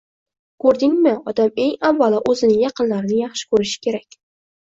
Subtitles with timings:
[0.63, 4.19] Ko‘rdingmi, odam eng avvalo o‘zining yaqinlarini yaxshi ko‘rishi kerak.